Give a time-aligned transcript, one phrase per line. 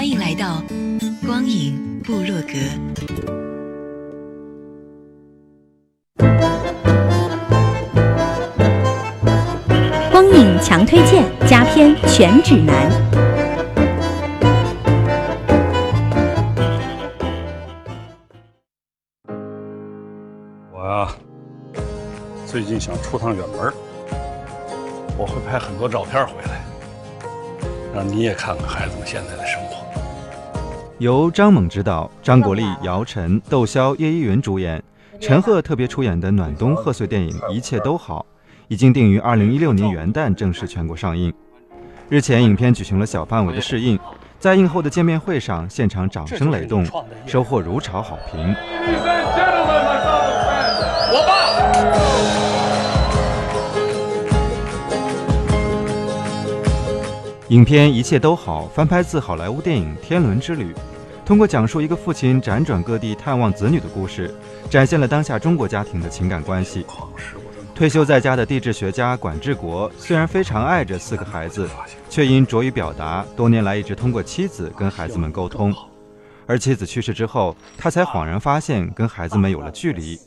[0.00, 0.62] 欢迎来到。
[1.26, 2.54] 光影部落格，
[10.10, 12.90] 光影强推荐，佳片全指南。
[20.72, 21.14] 我呀，
[22.46, 23.70] 最近想出趟远门，
[25.18, 26.62] 我会拍很多照片回来，
[27.94, 29.89] 让你也看看孩子们现在的生活。
[31.00, 34.82] 由张猛执导，张国立、姚晨、窦骁、叶一云主演，
[35.18, 38.26] 陈赫特别出演的暖冬贺岁电影《一切都好》，
[38.68, 41.32] 已经定于二零一六年元旦正式全国上映。
[42.10, 43.98] 日前，影片举行了小范围的试映，
[44.38, 46.86] 在映后的见面会上，现场掌声雷动，
[47.24, 48.54] 收获如潮好评。
[51.12, 51.40] 我爸。
[57.48, 60.72] 影片一切都好，翻拍自好莱坞电影《天伦之旅》，
[61.24, 64.34] 通过讲述一个父亲辗转各地探望子女的故事，
[64.68, 66.84] 展现了当下中国家庭的情感关系。
[67.74, 71.68] 退休在家的地质学家管志国，虽然非常爱着四个孩子，
[72.10, 75.74] 却因拙于表达，多年来一直通过妻子跟孩子们沟通。
[76.46, 80.18] 而妻子去世之后，他才恍然发现跟孩子们有了距离。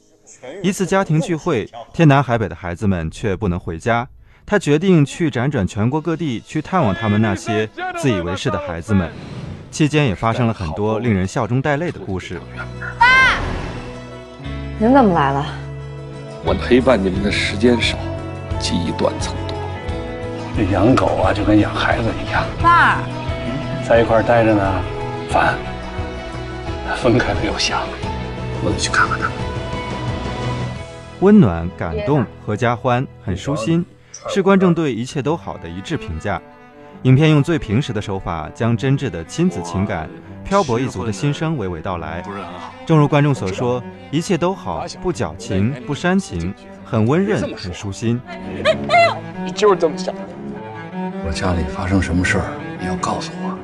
[0.63, 4.07] 一次家庭聚会，天南海北的孩子们却不能回家。
[4.45, 7.69] 他决定去辗转全国各地，去探望他们那些
[7.99, 9.11] 自以为是的孩子们。
[9.73, 12.39] 期间也发生了很多令人笑中带泪的故事。
[12.99, 13.39] 爸，
[14.77, 15.43] 您怎么来了？
[16.45, 17.97] 我陪伴你们的时间少，
[18.59, 19.57] 记忆断层多。
[20.55, 22.43] 这养狗啊，就跟养孩子一样。
[22.61, 22.99] 爸，
[23.83, 24.61] 在一块待着呢，
[25.31, 25.55] 烦；
[26.97, 27.81] 分开了又想。
[28.63, 29.27] 我得去看看他。
[31.21, 33.83] 温暖、感动、合家欢，很舒心。
[34.29, 36.39] 是观众对一切都好的一致评价。
[37.03, 40.09] 影片用最平实的手法，将真挚的亲子情感、
[40.45, 42.23] 漂泊一族的心声娓娓道来。
[42.85, 46.53] 正如观众所说，一切都好，不矫情，不煽情，
[46.85, 48.21] 很温润，很舒心。
[48.25, 48.39] 哎
[49.09, 50.21] 呦，你就是这么想的。
[51.25, 52.45] 我家里发生什么事儿，
[52.79, 53.57] 你要告诉我。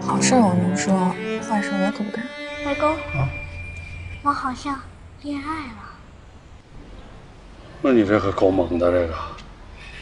[0.00, 1.14] 好事我能说，
[1.46, 2.24] 坏事我可不敢。
[2.64, 2.96] 外公，
[4.22, 4.80] 我好像
[5.20, 5.76] 恋爱了。
[7.82, 9.14] 那你这可够猛的，这个！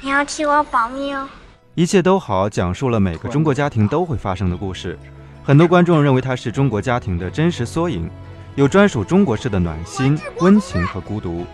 [0.00, 1.28] 你要替我保密哦。
[1.78, 4.98] 一切都好，讲述了每个中国家庭都会发生的故事。
[5.44, 8.10] 很多观众认为它是中国家庭的真实缩影，
[8.56, 11.46] 有专属中国式的暖心、温情和孤独。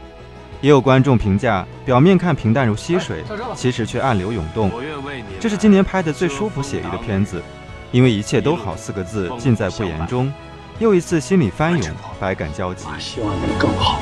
[0.62, 3.22] 也有观众评价，表面看平淡如溪水，
[3.54, 4.70] 其实却暗流涌动。
[5.38, 7.42] 这是今年拍的最舒服写意的片子，
[7.92, 10.32] 因为一切都好四个字尽在不言中。
[10.78, 12.86] 又一次心里翻涌，百感交集。
[12.98, 14.00] 希望能更好。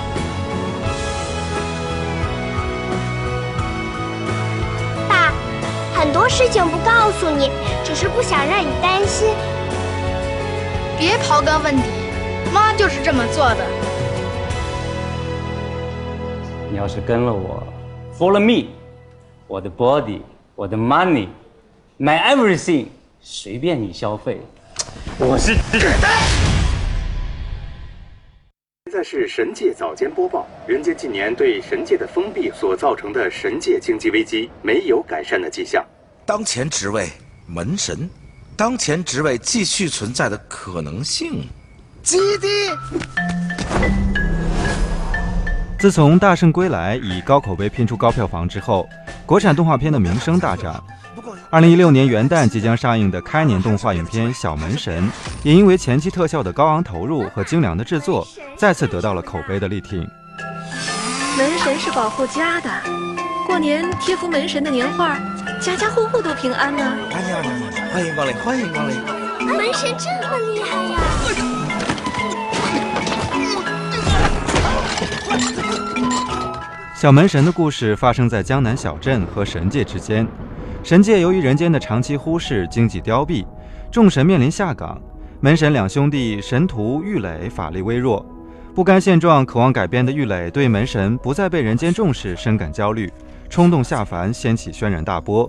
[6.23, 7.51] 多事情不告诉你，
[7.83, 9.35] 只是不想让你担心。
[10.97, 11.83] 别刨根问底，
[12.55, 13.67] 妈就是这么做的。
[16.71, 17.61] 你要是跟了我
[18.17, 18.69] ，follow me，
[19.49, 20.21] 我的 body，
[20.55, 22.87] 我的 money，my everything，
[23.21, 24.41] 随便你消费。
[25.19, 25.55] 我是。
[28.85, 30.47] 现在是神界早间播报。
[30.69, 35.85] 人间近年对神界的封闭所造成的神界经济危机没有改善的迹象。
[36.35, 37.13] 当前职位
[37.47, 38.09] 门神，
[38.57, 41.47] 当前职位继续存在的可能性
[42.03, 42.49] 极低。
[45.79, 48.89] 自从《大圣归来》以高口碑拼出高票房之后，
[49.27, 50.83] 国产动画片的名声大涨。
[51.51, 55.07] 二零一六年元旦即将上映的开年动画影片《小门神》，
[55.43, 58.27] 也因为前期特效的高昂投入和精良的制作，
[58.57, 60.01] 再次得到了口碑的力挺。
[61.37, 62.71] 门神是保护家的，
[63.47, 65.19] 过年贴幅门神的年画，
[65.63, 66.83] 家家户户都平安呢。
[67.13, 67.33] 欢迎
[67.93, 68.97] 欢迎光临，欢迎光临。
[69.47, 70.99] 门神这么厉害呀！
[76.97, 80.27] 小门神的故事发生在江南小镇和神界之间。
[80.83, 83.47] 神界由于人间的长期忽视，经济凋敝，
[83.89, 85.01] 众神面临下岗。
[85.39, 88.27] 门神两兄弟神徒、玉垒法力微弱，
[88.75, 93.09] 不甘现状、渴望改变的玉垒对门神不再被人间重视深感焦虑，
[93.53, 95.49] 冲动下凡掀起轩然大波。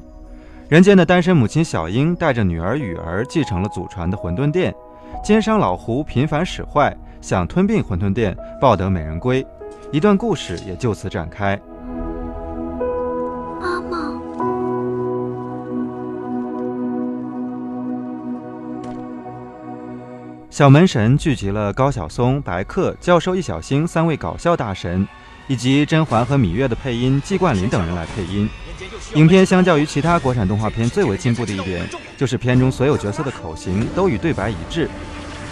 [0.68, 4.76] 人间的单身母亲小英带着女儿雨儿继承了祖传的馄饨店，
[5.24, 9.46] 奸商老胡频繁使坏，想吞并馄饨店，抱得美人归，
[9.90, 11.58] 一段故事也就此展开。
[13.62, 14.20] 妈妈，
[20.50, 25.08] 小门神聚集了高晓松、白客、教授易小星三位搞笑大神，
[25.48, 28.50] 以及甄嬛和芈月的配音季冠霖等人来配音。
[29.16, 31.88] 影片相较于其他国产动画片最为进步的一点，
[32.18, 34.90] 就是片中所有角色的口型都与对白一致。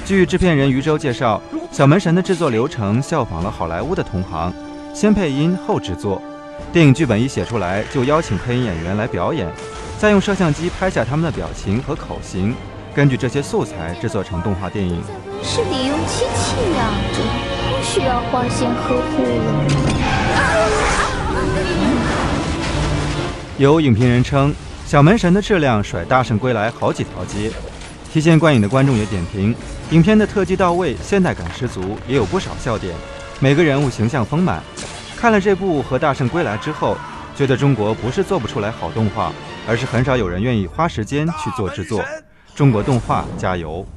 [0.03, 1.41] 据制片人余舟介绍，
[1.71, 4.51] 小门神的制作流程效仿了好莱坞的同行，
[4.93, 6.21] 先配音后制作。
[6.73, 9.47] 电影剧本一写出来，就邀请配音演员来表演，
[9.99, 12.55] 再用摄像机拍下他们的表情和口型，
[12.95, 15.01] 根据这些素材制作成动画电影。
[15.43, 19.65] 是利用机器养着，不需要花钱呵护了。
[23.57, 24.51] 有影评人称，
[24.85, 27.49] 《小门神》的质量甩《大圣归来》好几条街。
[28.11, 29.55] 提前观影的观众也点评，
[29.91, 32.93] 影片的特技到位，现代感十足，也有不少笑点，
[33.39, 34.61] 每个人物形象丰满。
[35.15, 36.97] 看了这部和《大圣归来》之后，
[37.37, 39.31] 觉得中国不是做不出来好动画，
[39.65, 42.03] 而是很少有人愿意花时间去做制作。
[42.53, 43.87] 中国动画加油！